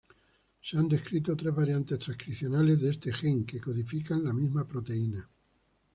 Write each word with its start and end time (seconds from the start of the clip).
Se 0.63 0.77
han 0.79 0.89
descrito 0.89 1.37
tres 1.37 1.53
variantes 1.53 1.99
transcripcionales 1.99 2.81
de 2.81 2.89
este 2.89 3.13
gen, 3.13 3.45
que 3.45 3.61
codifican 3.61 4.25
la 4.25 4.33
misma 4.33 4.67
proteína. 4.67 5.29